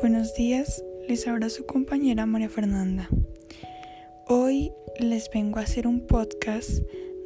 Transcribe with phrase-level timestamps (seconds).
[0.00, 3.08] Buenos días, les habla su compañera María Fernanda.
[4.28, 4.70] Hoy
[5.00, 6.80] les vengo a hacer un podcast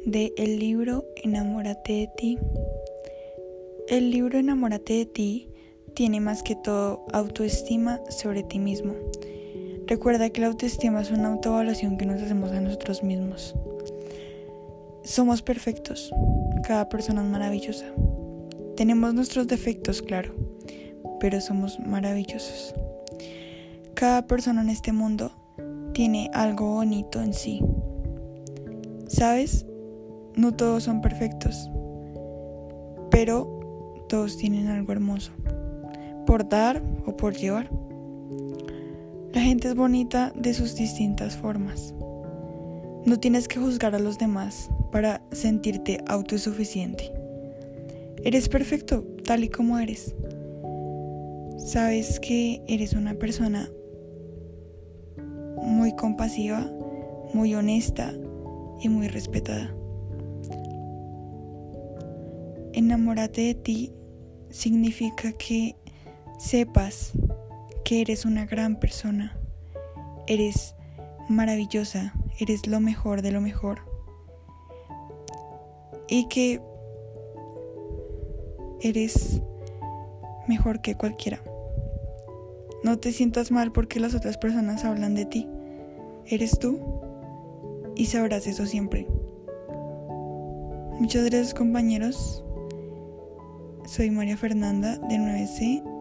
[0.05, 2.37] de el libro Enamórate de ti.
[3.89, 5.49] El libro Enamórate de ti
[5.95, 8.95] tiene más que todo autoestima sobre ti mismo.
[9.87, 13.53] Recuerda que la autoestima es una autoevaluación que nos hacemos a nosotros mismos.
[15.03, 16.09] Somos perfectos,
[16.65, 17.87] cada persona es maravillosa.
[18.77, 20.50] Tenemos nuestros defectos, claro
[21.21, 22.73] pero somos maravillosos.
[23.93, 25.31] Cada persona en este mundo
[25.93, 27.61] tiene algo bonito en sí.
[29.07, 29.67] ¿Sabes?
[30.35, 31.69] No todos son perfectos,
[33.11, 33.59] pero
[34.09, 35.31] todos tienen algo hermoso,
[36.25, 37.69] por dar o por llevar.
[39.31, 41.93] La gente es bonita de sus distintas formas.
[43.05, 47.11] No tienes que juzgar a los demás para sentirte autosuficiente.
[48.23, 50.15] Eres perfecto tal y como eres.
[51.71, 53.69] Sabes que eres una persona
[55.61, 56.69] muy compasiva,
[57.33, 58.11] muy honesta
[58.81, 59.73] y muy respetada.
[62.73, 63.93] Enamórate de ti
[64.49, 65.77] significa que
[66.39, 67.13] sepas
[67.85, 69.39] que eres una gran persona,
[70.27, 70.75] eres
[71.29, 73.79] maravillosa, eres lo mejor de lo mejor
[76.09, 76.61] y que
[78.81, 79.41] eres
[80.49, 81.41] mejor que cualquiera.
[82.83, 85.47] No te sientas mal porque las otras personas hablan de ti.
[86.25, 86.79] Eres tú
[87.95, 89.07] y sabrás eso siempre.
[90.99, 92.43] Muchas gracias compañeros.
[93.85, 95.91] Soy María Fernanda de 9C.